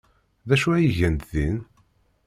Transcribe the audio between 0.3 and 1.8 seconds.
D acu ay gant din?